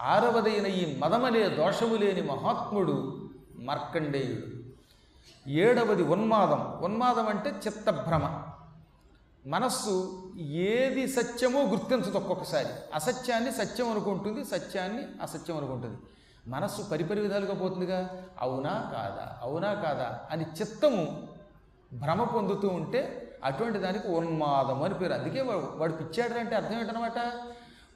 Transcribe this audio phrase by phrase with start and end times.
[0.00, 4.56] ఆరవదైన ఈ మదమలే దోషము లేని మహాత్ముడు మార్కండేయుడు.
[5.50, 6.78] ఏడవది ఉన్మాదం.
[6.80, 8.42] ఉన్మాదం అంటే చిత్తభ్రమ.
[9.46, 12.68] మనస్సు ఏది సత్యమో గుర్తించదు ఒక్కొక్కసారి.
[12.94, 15.98] అసత్యాన్ని సత్యం అనుకుంటుంది సత్యాన్ని అసత్యం అనుకుంటుంది.
[16.46, 18.22] మనస్సు పరిపరి విధాలుగా పోతుందిగా?
[18.40, 19.38] అవునా కాదా?
[19.42, 20.20] అవునా కాదా?
[20.30, 21.28] అని చిత్తము
[21.92, 25.12] భ్రమ పొందుతూ ఉంటే అటువంటి దానికి ఉన్మాదం అని పేరు.
[25.12, 25.40] అందుకే
[25.76, 27.32] వాడు పిచ్చాడు అంటే అర్థం ఏంటనమాట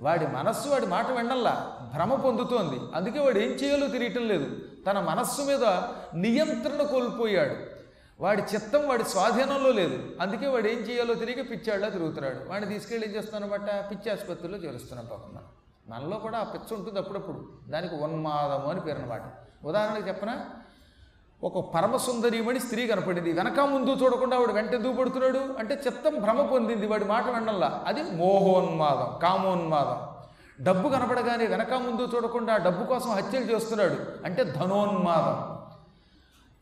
[0.00, 2.80] వాడి మనస్సు వాడి మాట వెండల్లా భ్రమ పొందుతోంది.
[2.94, 4.56] అందుకే వాడు ఏం చేయాలో తెలియటం లేదు.
[4.86, 5.64] తన మనస్సు మీద
[6.14, 7.56] నియంత్రణ కోల్పోయాడు.
[8.20, 10.16] వాడి చిత్తం వాడి స్వాధీనంలో లేదు.
[10.20, 12.48] అందుకే వాడు ఏం చేయాలో తెలియక పిచ్చాడులా తిరుగుతున్నాడు.
[12.48, 15.44] వాడిని తీసుకెళ్ళి ఏం చేస్తానమాట పిచ్చి ఆసుపత్రిలో చేరుస్తున్నాం పాపం మనం
[15.88, 17.52] మనలో కూడా ఆ పిచ్చ ఉంటుంది అప్పుడప్పుడు.
[17.68, 19.22] దానికి ఉన్మాదము అని పేరు అనమాట
[19.64, 20.46] ఉదాహరణకి చెప్పనా?
[21.44, 23.32] ఒక పరమసుందరీమణి స్త్రీ కనపడింది.
[23.32, 26.86] వెనక ముందు చూడకుండా వాడు వెంట దూపడుతున్నాడు అంటే చిత్తం భ్రమ పొందింది.
[26.86, 29.98] వాడి మాట వినల్లా అది మోహోన్మాదం కామోన్మాదం.
[30.64, 33.96] డబ్బు కనపడగానే వెనక ముందు చూడకుండా డబ్బు కోసం హత్యలు చేస్తున్నాడు.
[34.24, 35.60] అంటే ధనోన్మాదం.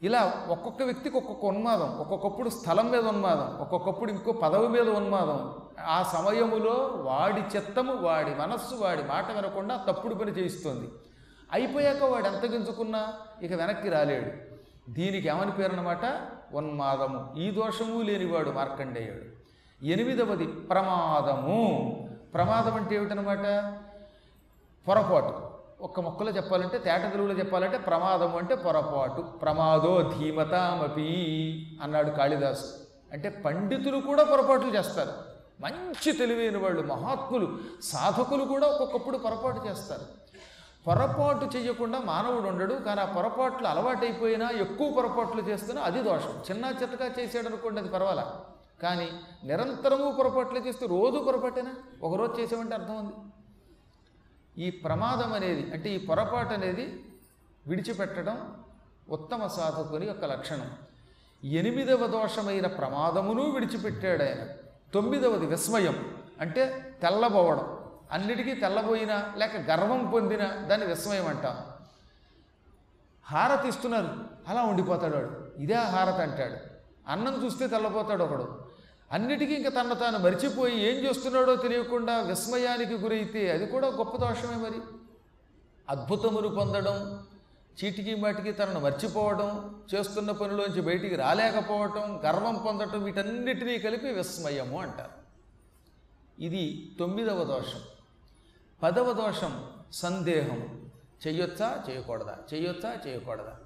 [0.03, 5.53] ఇలా ఒక్కొక్క వ్యక్తికి ఒక్కొక్క ఉన్మాదం ఒక్కొక్కప్పుడు స్థలం మీద ఉన్మాదం ఒక్కొక్కప్పుడు ఇంకో పదవి మీద ఉన్మాదం.
[5.87, 10.89] ఆ సమయములో వాడి చిత్తము వాడి మనస్సు వాడి మాట వినకుండా తప్పుడు పని చేయిస్తుంది.
[11.53, 14.48] అయిపోయాక వాడు ఎంత గింజుకున్నా ఇక వెనక్కి రాలేడు.
[14.89, 16.21] దీనికి ఏమని పేరు అనమాట
[16.53, 19.39] ఉన్మాదము ఈ దోషము లేనివాడు మార్కండేయుడు.
[19.85, 21.93] ఎనిమిదవది ప్రమాదము.
[22.35, 23.75] ప్రమాదం అంటే ఏమిటనమాట
[24.89, 25.49] పొరపాటు.
[25.83, 29.23] ఒక్క మొక్కలో చెప్పాలంటే తేట తెలుగులో చెప్పాలంటే ప్రమాదము అంటే పొరపాటు.
[29.23, 32.65] ప్రమాదో ధీమతామపి అన్నాడు కాళిదాసు.
[33.13, 35.13] అంటే పండితులు కూడా పొరపాట్లు చేస్తారు.
[35.61, 40.28] మంచి తెలివైన వాళ్ళు మహాత్ములు సాధకులు కూడా ఒక్కొక్కప్పుడు పొరపాటు చేస్తారు.
[40.87, 46.43] పొరపాటు చేయకుండా మానవుడు ఉండడు కానీ ఆ పొరపాట్లు అలవాటైపోయినా ఎక్కువ పొరపాట్లు చేస్తున్నా అది దోషం.
[46.51, 48.45] చిన్న చిన్నగా చేసాడు అనుకోండి అది పర్వాలా?
[48.83, 49.11] కానీ
[49.45, 51.75] నిరంతరము పొరపాట్లు చేస్తే రోజు పొరపాటేనా?
[52.03, 53.15] ఒకరోజు చేసామంటే అర్థం ఉంది.
[54.65, 57.05] ఈ ప్రమాదం అనేది అంటే ఈ పొరపాటు అనేది
[57.67, 58.55] విడిచిపెట్టడం
[59.11, 60.71] ఉత్తమ సాధకుని యొక్క లక్షణం.
[61.45, 64.47] ఎనిమిదవ దోషమైన ప్రమాదమును విడిచిపెట్టాడు ఆయన.
[64.95, 67.78] తొమ్మిదవది విస్మయం అంటే తెల్లబోవడం.
[68.13, 71.59] అన్నిటికీ తెల్లబోయినా లేక గర్వం పొందిన దాన్ని విస్మయం అంటాం
[73.27, 74.25] హారతి ఇస్తున్నారు.
[74.49, 75.49] అలా ఉండిపోతాడు వాడు.
[75.59, 76.57] ఇదే హారతి అంటాడు.
[77.11, 78.65] అన్నం చూస్తే తెల్లపోతాడు ఒకడు.
[79.13, 84.81] అన్నిటికీ ఇంకా తన తాను మరిచిపోయి ఏం చేస్తున్నాడో తెలియకుండా విస్మయానికి గురైతే అది కూడా గొప్ప దోషమే మరి.
[85.89, 87.27] అద్భుతములు పొందడం
[87.85, 95.29] చీటికి మాటికి తనను మర్చిపోవడం చేస్తున్న పనిలోంచి బయటికి రాలేకపోవటం గర్వం పొందటం వీటన్నిటినీ కలిపి విస్మయము అంటారు.
[96.43, 97.81] ఇది తొమ్మిదవ దోషం.
[98.83, 100.91] పదవ దోషం సందేహం.
[101.27, 101.85] చెయ్యొచ్చా?
[101.91, 102.97] చేయకూడదా చెయ్యొచ్చా?
[103.07, 103.57] చేయకూడదా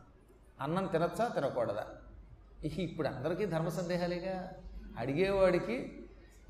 [0.60, 1.28] అన్నం తినొచ్చా?
[1.28, 1.86] తినకూడదా?
[2.64, 4.50] ఇక ఇప్పుడు అందరికీ ధర్మ సందేహాలేగా?
[4.98, 6.06] అడిగేవాడికి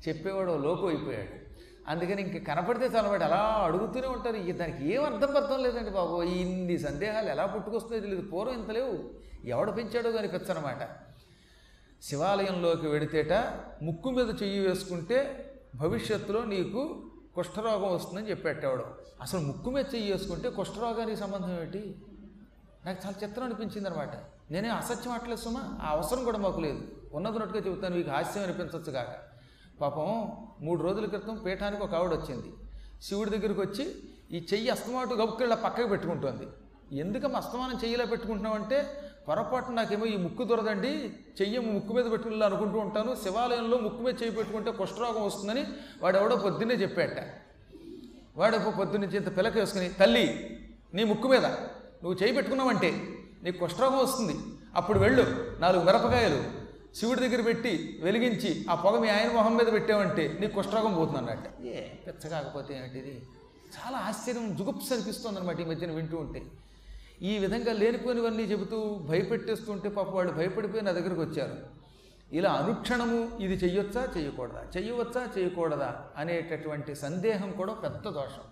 [0.07, 1.43] చెప్పేవాడు లోకు అయిపోయాడు.
[1.89, 4.35] అందుకని ఇంక కనపడితే చాలవాడు అలా అడుగుతూనే ఉంటారు.
[4.35, 6.23] ఇక దానికి ఏం అర్థం పర్థం లేదండి బాబు.
[6.23, 9.09] ఇన్ని సందేహాలు ఎలా పుట్టుకొస్తున్నాయో తెలియదు పూర్వం ఇంత లేవు.
[9.45, 10.89] ఎవడు పెంచాడో దానికి పెంచనమాట
[12.03, 13.33] శివాలయంలోకి వెడితేట
[13.83, 18.85] ముక్కు మీద చెయ్యి వేసుకుంటే భవిష్యత్తులో నీకు కుష్ఠరోగం వస్తుందని చెప్పేటవాడు
[19.21, 21.95] అసలు ముక్కు మీద చెయ్యి వేసుకుంటే కుష్ఠరోగానికి సంబంధం ఏంటి?
[22.85, 24.15] నాకు చాలా చిత్రం అనిపించింది అనమాట
[24.51, 26.81] నేనే అసత్యం అట్లేదు సుమా ఆ అవసరం కూడా మాకు లేదు.
[27.13, 29.15] ఉన్నదినట్టుగా చెబుతాను మీకు హాస్యం అనిపించవచ్చు కాక.
[29.81, 32.53] పాపం మూడు రోజుల క్రితం పీఠానికి ఒక ఆవిడ వచ్చింది.
[33.01, 33.95] శివుడి దగ్గరికి వచ్చి
[34.31, 36.47] ఈ చెయ్యి అస్తమాటు గబుక్కిళ్ళ పక్కకి పెట్టుకుంటోంది.
[36.99, 38.87] ఎందుకమ్మ అస్తమానం చెయ్యిలా పెట్టుకుంటున్నామంటే
[39.27, 40.89] పొరపాటు నాకేమో ఈ ముక్కు దొరదండి
[41.41, 45.63] చెయ్యి ముక్కు మీద పెట్టుకుని అనుకుంటూ ఉంటాను శివాలయంలో ముక్కు మీద చెయ్యి పెట్టుకుంటే కుష్ఠరోగం వస్తుందని
[46.01, 47.17] వాడు ఎవడో పొద్దున్నే చెప్పాట.
[48.37, 50.25] వాడు ఒక పొద్దున్నుంచి ఇంత పిలక వేసుకుని తల్లి
[50.93, 51.45] నీ ముక్కు మీద
[52.03, 52.89] నువ్వు చేయి పెట్టుకున్నావంటే
[53.43, 54.35] నీకు కుష్ఠరోగం వస్తుంది
[54.75, 55.23] అప్పుడు వెళ్ళు
[55.59, 56.39] నాలుగు మిరపకాయలు
[56.95, 61.49] శివుడి దగ్గర పెట్టి వెలిగించి ఆ పొగ మీ ఆయన మొహం మీద పెట్టావంటే నీకు కుష్ఠరోగం పోతుంది అన్నట్టు
[61.67, 63.13] ఏ పెచ్చ కాకపోతే ఏంటిది
[63.75, 66.41] చాలా ఆశ్చర్యం జుగుప్స్ అనిపిస్తుంది అనమాట ఈ మధ్యన వింటూ ఉంటే.
[67.23, 71.83] ఈ విధంగా లేనిపోనివన్నీ చెబుతూ భయపెట్టేస్తుంటే పాప వాళ్ళు భయపడిపోయి నా దగ్గరకు వచ్చారు.
[72.33, 74.07] ఇలా అనుక్షణము ఇది చెయ్యొచ్చా?
[74.17, 75.27] చేయకూడదా చెయ్యవచ్చా?
[75.37, 78.43] చేయకూడదా అనేటటువంటి సందేహం కూడా పెద్ద దోషం.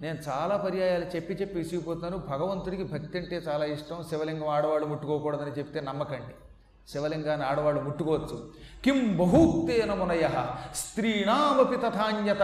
[0.00, 2.16] నేను చాలా పర్యాయాలు చెప్పి చెప్పి విసిగిపోతున్నాను.
[2.16, 4.02] భగవంతుడికి భక్తి అంటే చాలా ఇష్టం.
[4.02, 6.49] శివలింగం ఆడవాళ్ళు ముట్టుకోకూడదని చెప్తే నమ్మకండి.
[6.92, 8.50] శివలింగాన్ని ఆడవాళ్ళు ముట్టుకోవచ్చు.
[8.84, 10.28] కిం బహూక్తేన మునయ
[10.74, 12.42] స్త్రీణామపి తథాన్యత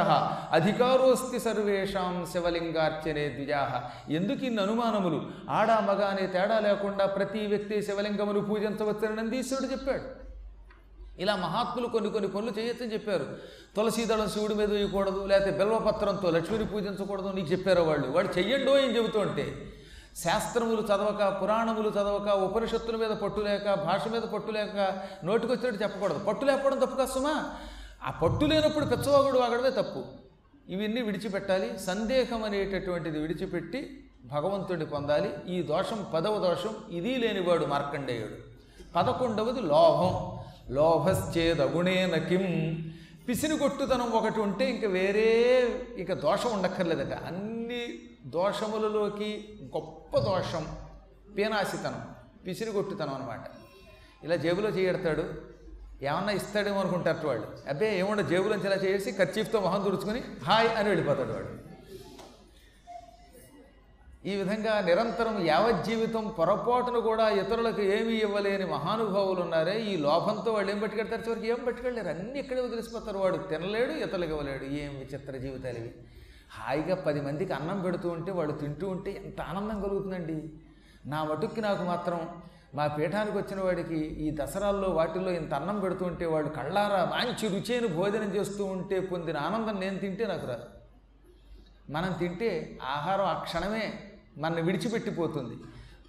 [0.52, 3.72] అధికారోస్తి సర్వేషాం శివలింగార్చనే ద్విజాహ
[4.12, 5.22] ఎందుకు ఇన్ని అనుమానములు?
[5.50, 10.26] ఆడ మగ అనే తేడా లేకుండా ప్రతి వ్యక్తి శివలింగమును పూజించవచ్చని నందీశ్వరుడు చెప్పాడు.
[11.20, 13.26] ఇలా మహాత్ములు కొన్ని కొన్ని పనులు చేయొచ్చని చెప్పారు.
[13.76, 18.10] తులసీదళం శివుడి మీద వేయకూడదు లేకపోతే బిల్వపత్రంతో లక్ష్మిని పూజించకూడదు నీకు చెప్పారు వాళ్ళు.
[18.10, 19.46] వాడు చెయ్యండో ఏం చెబుతూ ఉంటే
[20.24, 26.18] శాస్త్రములు చదవక పురాణములు చదవక ఉపనిషత్తుల మీద పట్టు లేక భాష మీద పట్టు లేక నోటికొచ్చినట్టు చెప్పకూడదు.
[26.18, 27.44] పట్టు లేకపోవడం తప్పు కష్టమా
[28.04, 30.04] ఆ పట్టు లేనప్పుడు పెచ్చవాగుడు వాగడమే తప్పు.
[30.68, 31.78] ఇవన్నీ విడిచిపెట్టాలి.
[31.78, 35.34] సందేహం అనేటటువంటిది విడిచిపెట్టి భగవంతుడిని పొందాలి.
[35.48, 38.34] ఈ దోషం పదవ దోషం ఇది లేనివాడు మార్కండేయుడు.
[38.96, 40.38] పదకొండవది లోభం.
[40.74, 42.76] లోభశ్చేదగుణేన కిం.
[43.28, 45.60] పిసిని కొట్టుతనం ఒకటి ఉంటే ఇంక వేరే
[45.98, 47.12] ఇక దోషం ఉండక్కర్లేదట.
[47.12, 47.55] అన్ని
[48.26, 50.76] దోషములలోకి గొప్ప దోషం
[51.36, 52.14] పీనాసితనం
[52.46, 53.40] పిసిరిగొట్టుతనం అనమాట
[54.24, 55.24] ఇలా జేబులో చేయడతాడు
[56.02, 61.32] ఏమన్నా ఇస్తాడేమో అనుకుంటారు వాళ్ళు అబ్బే ఏమన్నా జేబులోంచి ఇలా చేసి ఖర్చీఫ్తో మొహం తుడుచుకుని హాయ్ అని వెళ్ళిపోతాడు
[61.32, 61.66] వాడు.
[64.28, 70.80] ఈ విధంగా నిరంతరం యావజ్జీవితం పొరపాటును కూడా ఇతరులకు ఏమీ ఇవ్వలేని మహానుభావులు ఉన్నారే ఈ లోభంతో వాళ్ళు ఏం
[70.80, 71.20] పట్టుకెడతారు?
[71.20, 72.18] చివరికి ఏం పట్టుకెళ్ళలేరు?
[72.18, 73.36] అన్నీ ఇక్కడే వదిలిసిపోతారు వాడు.
[73.36, 74.64] తినలేడు ఇతరులకు ఇవ్వలేడు.
[74.64, 75.94] ఏం విచిత్ర జీవితాలు ఇవి.
[76.50, 80.52] హాయిగా పది మందికి అన్నం పెడుతూ ఉంటే వాళ్ళు తింటూ ఉంటే ఎంత ఆనందం కలుగుతుందండి.
[81.06, 82.42] నా మటుక్కి నాకు మాత్రం
[82.74, 87.86] మా పీఠానికి వచ్చిన వాడికి ఈ దసరాల్లో వాటిల్లో ఇంత అన్నం పెడుతూ ఉంటే వాళ్ళు కళ్ళారా మంచి రుచైన
[87.94, 90.64] భోజనం చేస్తూ ఉంటే పొందిన ఆనందం నేను తింటే నాకు రాదు
[91.92, 94.00] మనం తింటే ఆహారం ఆ క్షణమే
[94.38, 95.56] మన విడిచిపెట్టిపోతుంది.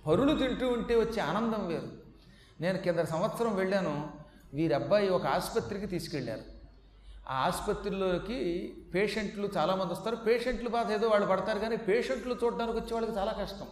[0.07, 1.89] పరులు తింటూ ఉంటే వచ్చే ఆనందం వేరు.
[2.61, 4.09] నేను కింద సంవత్సరం వెళ్ళాను
[4.53, 6.56] వీరబ్బాయి ఒక ఆసుపత్రికి తీసుకెళ్ళారు.
[7.29, 10.15] ఆ ఆసుపత్రిలోకి పేషెంట్లు చాలామంది వస్తారు.
[10.15, 13.67] పేషెంట్లు బాధ ఏదో వాళ్ళు పడతారు కానీ పేషెంట్లు చూడడానికి వచ్చే వాళ్ళకి చాలా కష్టం.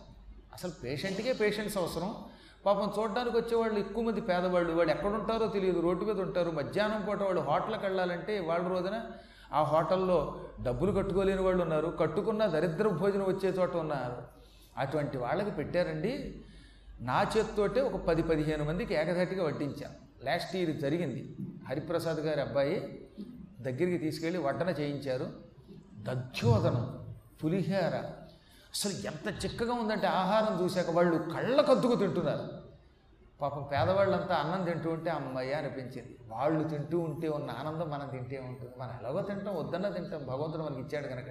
[0.54, 2.16] అసలు పేషెంట్కే పేషెంట్స్ అవసరం.
[2.66, 4.74] పాపం చూడడానికి వచ్చేవాళ్ళు ఎక్కువ మంది పేదవాళ్ళు.
[4.74, 5.80] వాళ్ళు ఎక్కడ ఉంటారో తెలియదు.
[5.80, 6.52] రోడ్డు మీద ఉంటారు.
[6.52, 9.02] మధ్యాహ్నం పూట వాళ్ళు హోటల్కి వెళ్ళాలంటే వాళ్ళ రోజున
[9.54, 11.98] ఆ హోటల్లో డబ్బులు కట్టుకోలేని వాళ్ళు ఉన్నారు.
[12.00, 14.24] కట్టుకున్న దరిద్ర భోజనం వచ్చే చోట ఉన్నారు.
[14.78, 16.44] అటువంటి వాళ్ళకి పెట్టారండి.
[17.02, 21.36] నా చేత్తోటే ఒక పది పదిహేను మందికి ఏకధాటిగా వడ్డించాను లాస్ట్ ఇయర్ జరిగింది.
[21.70, 23.05] హరిప్రసాద్ గారి అబ్బాయి
[23.66, 25.28] దగ్గరికి తీసుకెళ్ళి వడ్డన చేయించారు.
[25.94, 26.84] దధ్యోదనం
[27.44, 27.96] పులిహేర.
[28.76, 32.66] అసలు ఎంత చిక్కగా ఉందంటే ఆహారం చూశాక వాళ్ళు కళ్ళ కద్దుకు తింటున్నారు.
[33.42, 36.18] పాపం పేదవాళ్ళంతా అన్నం తింటూ ఉంటే అమ్మయ్య అనిపించింది.
[36.28, 38.72] వాళ్ళు తింటూ ఉంటే ఉన్న ఆనందం మనం తింటే ఉంటుంది.
[38.78, 41.26] మనం ఎలాగో తింటాం వద్దన్నా తింటాం భగవంతుడు మనకి ఇచ్చాడు కనుక.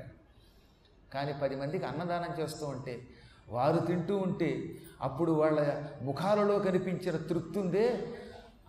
[1.15, 3.07] కానీ పది మందికి అన్నదానం చేస్తూ ఉంటే
[3.49, 4.51] వారు తింటూ ఉంటే
[5.01, 8.17] అప్పుడు వాళ్ళ ముఖాలలో కనిపించిన తృప్తి ఉందే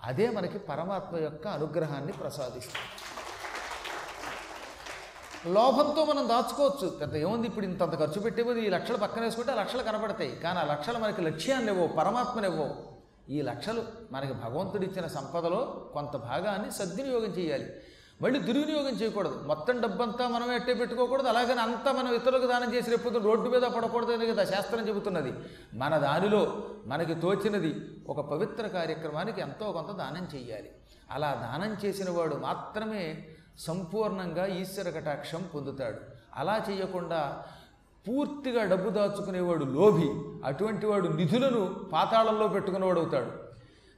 [0.03, 3.04] అదే మనకి పరమాత్మ యొక్క అనుగ్రహాన్ని ప్రసాదిస్తుంది.
[5.47, 6.89] లోభంతో మనం దాచుకోవచ్చు.
[6.89, 10.35] పెద్ద ఏముంది ఇప్పుడు ఇంతంత ఖర్చు పెట్టే ఈ లక్షలు పక్కన వేసుకుంటే ఆ లక్షలు కనపడతాయి.
[10.35, 12.75] కానీ ఆ లక్షలు మనకి లక్ష్యాన్ని ఇవ్వవు పరమాత్మని ఇవ్వవు
[13.29, 17.65] ఈ లక్షలు మనకి భగవంతుడు ఇచ్చిన సంపదలో కొంత భాగాన్ని సద్వినియోగం చేయాలి.
[18.21, 19.43] మళ్ళీ దుర్వినియోగం చేయకూడదు.
[19.47, 21.27] మొత్తం డబ్బంతా మనం ఎట్టే పెట్టుకోకూడదు.
[21.27, 25.33] అలాగని అంతా మనం ఇతరులకు దానం చేసి రేపు రోడ్డు మీద పడకూడదు అని కదా శాస్త్రం చెబుతున్నది.
[25.73, 27.75] మన దానిలో మనకి తోచినది
[28.09, 30.71] ఒక పవిత్ర కార్యక్రమానికి ఎంతో కొంత దానం చేయాలి.
[31.11, 33.27] అలా దానం చేసిన వాడు మాత్రమే
[33.59, 35.97] సంపూర్ణంగా ఈశ్వర కటాక్షం పొందుతాడు.
[36.35, 37.43] అలా చేయకుండా
[38.07, 40.09] పూర్తిగా డబ్బు దాచుకునేవాడు లోభి
[40.45, 43.31] అటువంటి వాడు నిధులను పాతాళంలో పెట్టుకునేవాడు అవుతాడు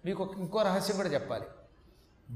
[0.05, 1.45] మీకు ఇంకో రహస్యం కూడా చెప్పాలి.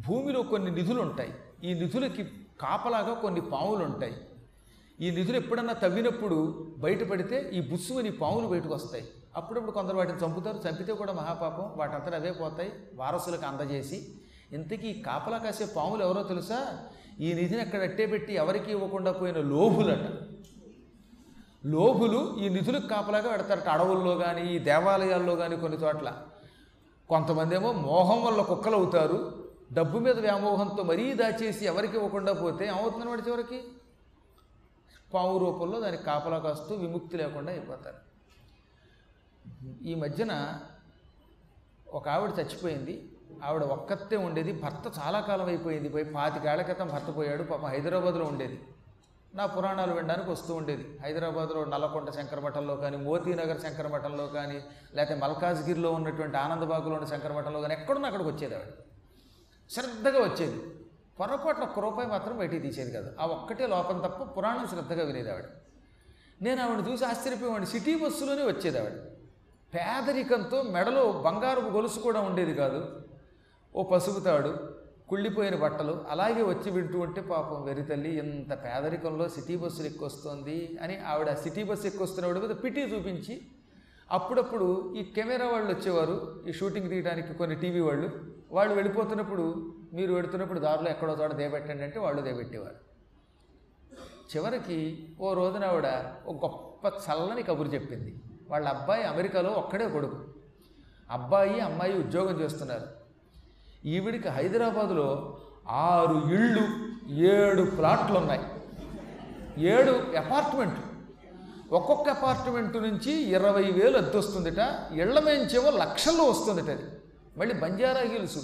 [0.08, 1.34] భూమిలో కొన్ని నిధులు ఉంటాయి
[1.64, 2.24] ఈ నిధులకి
[2.62, 4.22] కాపలాగా కొన్ని పాములు ఉంటాయి
[5.02, 9.10] ఈ నిధులు ఎప్పుడన్నా తవ్వినప్పుడు బయటపడితే ఈ బుస్సుమని పాములు బయటకు వస్తాయి.
[9.36, 10.58] అప్పుడప్పుడు కొందరు వాటిని చంపుతారు.
[10.58, 11.74] చంపితే కూడా మహాపాపం.
[11.78, 12.74] వాటంతా అవే పోతాయి.
[12.94, 14.08] వారసులకు అందజేసి
[14.54, 16.90] ఇంతకీ కాపలా కాసే పాములు ఎవరో తెలుసా?
[17.20, 20.08] ఈ నిధిని అక్కడ అట్టే పెట్టి ఎవరికి ఇవ్వకుండా పోయిన లోభులట.
[21.66, 23.68] లోభులు ఈ నిధులకు కాపలాగా పెడతారట.
[23.68, 26.28] అడవుల్లో కానీ ఈ దేవాలయాల్లో కానీ కొన్ని చోట్ల.
[27.10, 33.06] కొంతమంది ఏమో మోహం వల్ల కుక్కలు అవుతారు డబ్బు మీద వ్యామోహంతో మరీ దాచేసి ఎవరికి ఇవ్వకుండా పోతే ఏమవుతుంది
[33.06, 33.64] వాడి చివరికి?
[35.14, 38.12] పాము రూపంలో దానికి కాపలా కాస్తూ విముక్తి లేకుండా అయిపోతారు.
[39.84, 40.60] ఈ మధ్యన
[41.88, 43.12] ఒక ఆవిడ చచ్చిపోయింది.
[43.46, 45.90] ఆవిడ ఒక్కతే ఉండేది భర్త చాలా కాలం అయిపోయింది.
[45.90, 48.64] పోయి పాతికేళ్ళ క్రితం భర్త పోయాడు పాపం హైదరాబాద్లో ఉండేది.
[49.36, 51.00] నా పురాణాలు వినడానికి వస్తూ ఉండేది.
[51.04, 54.64] హైదరాబాద్లో నల్లకొండ శంకరమఠంలో కానీ మోతీనగర్ శంకరమఠంలో కానీ
[54.96, 58.68] లేకపోతే మల్కాజ్గిరిలో ఉన్నటువంటి ఆనందబాగులో ఉన్న శంకరమఠంలో కానీ ఎక్కడున్నా అక్కడికి వచ్చేది ఆవిడ.
[59.72, 60.64] శ్రద్ధగా వచ్చేది.
[61.20, 63.12] పొరపాటున ఒక్క రూపాయి మాత్రం బయటికి తీసేది కాదు.
[63.20, 65.46] ఆ ఒక్కటే లోపం తప్ప పురాణం శ్రద్ధగా వినేది ఆవిడ.
[66.42, 67.68] నేను ఆవిడ చూసి ఆశ్చర్యపోయేవాడిని.
[67.68, 68.94] సిటీ బస్సులోనే వచ్చేది ఆవిడ.
[69.74, 73.02] పేదరికంతో మెడలో బంగారపు గొలుసు కూడా ఉండేది కాదు.
[73.76, 80.80] ఓ పసుగుతాడు కుళ్ళిపోయిన బట్టలు అలాగే వచ్చి వింటూ ఉంటే పాపం వెరితల్లి ఇంత పేదరికంలో సిటీ బస్సులు ఎక్కువస్తుంది
[80.82, 83.42] అని ఆవిడ సిటీ బస్సు ఎక్కువస్తున్నవాడి మీద పిటి చూపించి
[84.12, 88.12] అప్పుడప్పుడు ఈ కెమెరా వాళ్ళు వచ్చేవారు ఈ షూటింగ్ తీయడానికి కొన్ని టీవీ వాళ్ళు.
[88.52, 92.76] వాళ్ళు వెళ్ళిపోతున్నప్పుడు మీరు వెళుతున్నప్పుడు దారిలో ఎక్కడో చోట దేబెట్టండి అంటే వాళ్ళు దేబెట్టేవారు.
[94.36, 95.88] చివరికి ఓ రోజున ఆవిడ
[96.26, 98.16] ఒక గొప్ప చల్లని కబురు చెప్పింది.
[98.50, 100.18] వాళ్ళ అబ్బాయి అమెరికాలో ఒక్కడే కొడుకు.
[101.12, 103.01] అబ్బాయి అమ్మాయి ఉద్యోగం చేస్తున్నారు.
[103.86, 105.38] ఈవిడికి హైదరాబాదులో
[105.70, 106.62] ఆరు ఇళ్ళు
[107.12, 108.42] ఏడు ప్లాట్లు ఉన్నాయి
[109.66, 110.92] ఏడు అపార్ట్మెంట్లు.
[111.76, 114.58] ఒక్కొక్క అపార్ట్మెంట్ నుంచి ఇరవై వేలు అద్దె వస్తుందిట
[114.92, 116.84] ఇళ్ళ మేంచేమో లక్షల్లో వస్తుందిట అది.
[117.38, 118.38] మళ్ళీ బంజారా హిల్స్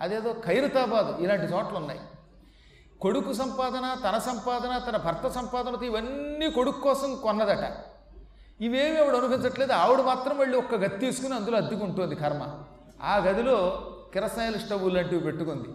[0.00, 2.00] అదేదో ఖైరతాబాద్ ఇలాంటి చోట్ల ఉన్నాయి
[3.00, 7.72] కొడుకు సంపాదన తన సంపాదన తన భర్త సంపాదనతో ఇవన్నీ కొడుకు కోసం కొన్నదట.
[8.60, 9.72] ఇవేమి ఆవిడ అనుభవించట్లేదు.
[9.72, 12.64] ఆవిడ మాత్రం మళ్ళీ ఒక్క గది తీసుకుని అందులో అద్దెకుంటుంది కర్మ.
[13.02, 15.68] ఆ గదిలో కిరసాయిల స్టవ్ లాంటివి పెట్టుకుంది.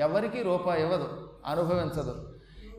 [0.00, 2.28] ఎవరికి రూపాయి ఇవ్వదు అనుభవించదు.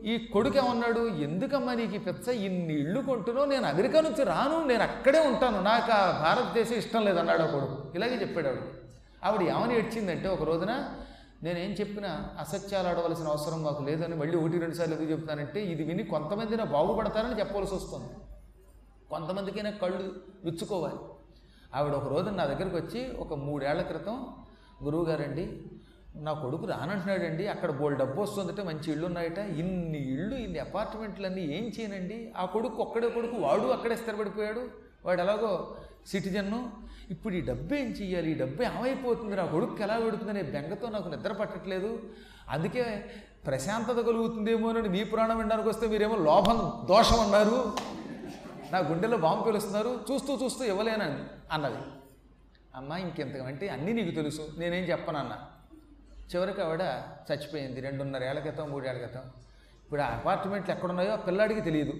[0.04, 3.46] ఈ కొడుకు ఏమన్నాడు ఎందుకమ్మా నీకు ఈ పిచ్చ ఇన్ని ఇళ్ళు కొంటున్నావు?
[3.46, 5.62] నేను అమెరికా నుంచి రాను నేను అక్కడే ఉంటాను.
[5.62, 7.92] నాకు ఆ భారతదేశం ఇష్టం లేదన్నాడు ఆ కొడుకు.
[7.94, 8.60] ఇలాగే చెప్పాడు ఆవిడ.
[9.24, 10.84] ఆవిడ ఏమని ఏడ్చిందంటే ఒక రోజున
[11.42, 16.02] నేనేం చెప్పినా అసత్యాలు ఆడవలసిన అవసరం మాకు లేదని మళ్ళీ ఒకటి రెండు సార్లు ఎందుకు చెప్తానంటే ఇది విని
[16.02, 18.10] కొంతమంది నా బాగుపడతారని చెప్పవలసి వస్తుంది.
[19.10, 20.12] కొంతమందికైనా కళ్ళు
[20.44, 20.94] విచ్చుకోవాలి.
[21.74, 24.26] ఆవిడ ఒక రోజు నా దగ్గరకు వచ్చి ఒక మూడేళ్ళ క్రితం
[24.82, 25.46] గురువుగారండి
[26.24, 31.64] నా కొడుకు రానంటున్నాడండి అక్కడ బోల్ డబ్బు వస్తుందంటే మంచి ఇళ్ళు ఉన్నాయట ఇన్ని ఇళ్ళు ఇన్ని అపార్ట్మెంట్లన్నీ ఏం
[31.76, 32.18] చేయనండి?
[32.36, 34.62] ఆ కొడుకు ఒక్కడే కొడుకు వాడు అక్కడే స్థిరపడిపోయాడు
[35.06, 35.52] వాడు ఎలాగో
[36.10, 36.60] సిటిజన్ను.
[37.10, 38.28] ఇప్పుడు ఈ డబ్బు ఏం చెయ్యాలి?
[38.34, 41.90] ఈ డబ్బు ఏమైపోతుంది నా కొడుకు ఎలా పెడుతుందనే బెంగతో నాకు నిద్ర పట్టట్లేదు.
[42.56, 42.84] అందుకే
[43.46, 46.60] ప్రశాంతత కలుగుతుందేమోనని మీ పురాణం వినడానికి వస్తే మీరేమో లోభం
[46.92, 47.58] దోషం అన్నారు.
[48.72, 51.20] నా గుండెలో బాంబు పిలుస్తున్నారు చూస్తూ చూస్తూ ఇవ్వలేనని
[51.52, 51.80] అన్నది.
[52.76, 54.48] అమ్మ ఇంకెంతకంటే అన్నీ నీకు తెలుసు.
[54.58, 55.38] నేనేం చెప్పనన్నా.
[56.34, 56.80] చివరికి ఆవిడ
[57.32, 59.20] చచ్చిపోయింది రెండున్నరేళ్ళ క్రితం మూడేళ్ళ క్రితం.
[59.84, 61.92] ఇప్పుడు ఆ అపార్ట్మెంట్లు ఎక్కడున్నాయో ఆ పిల్లాడికి తెలియదు.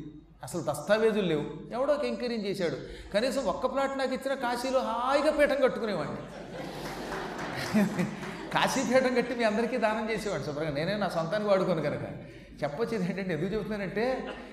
[0.42, 1.72] అసలు దస్తావేజులు లేవు.
[1.72, 2.76] ఎవడో ఒక ఎంక్వైరీ చేశాడు.
[3.12, 6.16] కనీసం ఒక్క ప్లాట్ నాకు ఇచ్చిన కాశీలో హాయిగా పీఠం కట్టుకునేవాడిని.
[8.50, 10.70] కాశీపీఠం కట్టి మీ అందరికీ దానం చేసేవాడు శుభ్రంగా.
[10.70, 12.02] నేనే నా సొంతానికి వాడుకోను కనుక.
[12.62, 14.04] చెప్పొచ్చేది ఏంటంటే ఎందుకు చెబుతున్నానంటే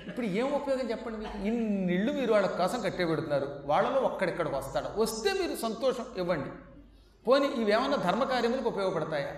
[0.07, 1.37] ఇప్పుడు ఏం ఉపయోగం చెప్పండి మీకు?
[1.47, 5.01] ఇన్ని ఇళ్ళు మీరు వాళ్ళ కోసం కట్టే పెడుతున్నారు వాళ్ళలో ఒక్కడిక్కడికి వస్తాడు.
[5.01, 6.49] వస్తే మీరు సంతోషం ఇవ్వండి.
[7.27, 9.31] పోనీ ఇవేమన్నా ధర్మకార్యములకు ఉపయోగపడతాయా?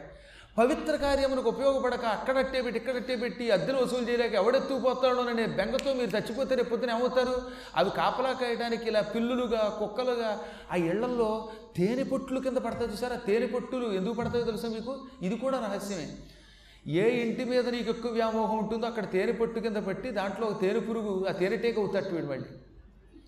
[0.58, 6.70] పవిత్ర కార్యములకు ఉపయోగపడక అక్కడట్టే పెట్టి ఇక్కడట్టే పెట్టి అద్దెలు వసూలు చేయలేక ఎవడెత్తుకుపోతాడోననే బెంగతో మీరు చచ్చిపోతే రేపు
[6.70, 7.42] పొద్దున ఏమవుతారు?
[7.76, 10.40] అవి కాపలా కాయడానికి ఇలా పిల్లులుగా కుక్కలుగా
[10.72, 13.16] ఆ ఇళ్ళల్లో తేనె పొట్లు కింద పడతాయి చూసారా?
[13.16, 15.08] తేనె పొట్టులు ఎందుకు పడతాయో తెలుసా మీకు?
[15.22, 16.08] ఇది కూడా రహస్యమే.
[16.88, 20.80] ఏ ఇంటి మీద నీకు ఎక్కువ వ్యామోహం ఉంటుందో అక్కడ తేనె పొట్టు కింద పెట్టి దాంట్లో ఒక తేనె
[20.80, 22.46] పురుగు ఆ తేనెటీగ అవుతాడు వీడు మళ్ళీ.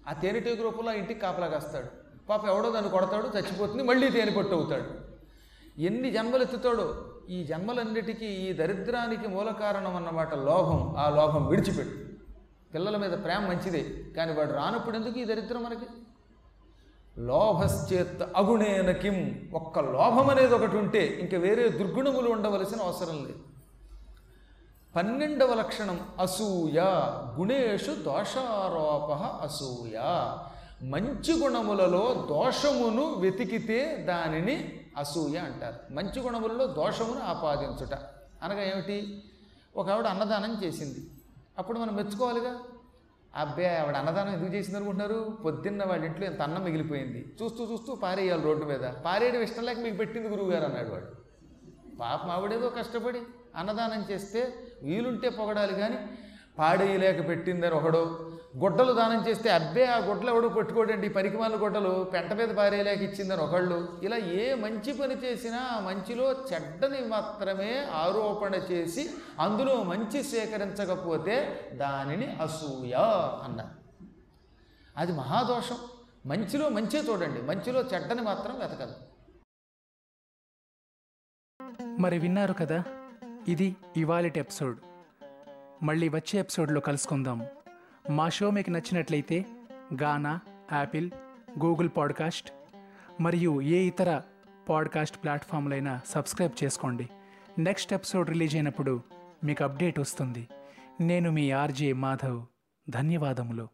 [0.10, 1.88] ఆ తేనెటీగ రూపంలో ఆ ఇంటికి కాపలా కాస్తాడు.
[2.30, 5.16] పాప ఎవడో దాన్ని కొడతాడు చచ్చిపోతుంది మళ్ళీ తేనె పొట్టు అవుతాడు.
[5.82, 10.96] ఎన్ని జన్మలు ఎత్తుతాడో ఈ జన్మలన్నిటికీ ఈ దరిద్రానికి మూల కారణం అన్నమాట లోభం.
[10.98, 11.98] ఆ లోభం విడిచిపెట్టు.
[12.74, 15.86] పిల్లల మీద ప్రేమ మంచిదే కానీ వాడు రానప్పుడు ఎందుకు ఈ దరిద్రం మనకి?
[17.18, 19.50] లోభశ్చేత్ అగుణేన కిం?
[19.54, 23.40] ఒక్క లోభం అనేది ఒకటి ఉంటే ఇంక వేరే దుర్గుణములు ఉండవలసిన అవసరం లేదు.
[24.96, 26.80] పన్నెండవ లక్షణం అసూయ
[27.40, 29.98] గుణేషు దోషారోప అసూయ.
[30.84, 35.94] మంచి గుణములలో దోషమును వెతికితే దానిని అసూయ అంటారు.
[35.94, 37.94] మంచి గుణములలో దోషమును ఆపాదించుట.
[38.44, 39.24] అనగా ఏమిటి?
[39.78, 41.00] ఒక ఆవిడ అన్నదానం చేసింది.
[41.58, 42.56] అప్పుడు మనం మెచ్చుకోవాలిగా?
[43.42, 45.38] అబ్బే ఆవిడ అన్నదానం ఎందుకు చేసింది అనుకుంటున్నారు?
[45.46, 47.22] పొద్దున్న వాళ్ళ ఇంట్లో ఇంత అన్నం మిగిలిపోయింది.
[47.42, 48.86] చూస్తూ చూస్తూ పారేయాలి రోడ్డు మీద.
[49.06, 51.10] పారేయడం ఇష్టం లేక మీకు పెట్టింది గురువుగారు అన్నాడు వాడు.
[52.00, 53.22] పాపం ఆవిడేదో కష్టపడి
[53.56, 54.42] అన్నదానం చేస్తే
[54.84, 55.98] వీలుంటే పొగడాలి కానీ
[56.60, 58.04] పాడేయలేక పెట్టిందని ఒకడో.
[58.58, 64.00] గుడ్డలు దానం చేస్తే అబ్బే ఆ గుడ్డలు ఎవడో పట్టుకోడండి పరికిమాల గుడ్డలు పెంట మీద పారేయలేక ఇచ్చిందని ఒకళ్ళు.
[64.04, 69.10] ఇలా ఏ మంచి పని చేసినా ఆ మంచిలో చెడ్డని మాత్రమే ఆరోపణ చేసి
[69.40, 72.94] అందులో మంచి సేకరించకపోతే దానిని అసూయ
[73.44, 74.04] అన్నారు.
[74.98, 75.78] అది మహాదోషం.
[76.26, 78.96] మంచిలో మంచే చూడండి మంచిలో చెడ్డని మాత్రం వెతకదు.
[82.00, 82.84] మరి విన్నారు కదా?
[83.48, 84.80] ఇది ఇవాళటి ఎపిసోడ్.
[85.84, 87.48] మళ్ళీ వచ్చే ఎపిసోడ్లో కలుసుకుందాం.
[88.10, 89.46] మా షో మీకు నచ్చినట్లయితే
[90.02, 90.40] గానా
[90.72, 91.12] యాపిల్
[91.64, 92.52] గూగుల్ పాడ్కాస్ట్
[93.22, 94.22] మరియు ఏ ఇతర
[94.70, 97.10] పాడ్కాస్ట్ ప్లాట్ఫామ్లైనా సబ్స్క్రైబ్ చేసుకోండి.
[97.60, 99.02] నెక్స్ట్ ఎపిసోడ్ రిలీజ్ అయినప్పుడు
[99.44, 100.48] మీకు అప్డేట్ వస్తుంది.
[101.02, 102.46] నేను మీ ఆర్జే మాధవ్.
[102.90, 103.68] ధన్యవాదములు.